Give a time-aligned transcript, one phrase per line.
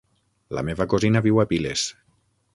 [0.59, 1.87] La meva cosina viu a Piles.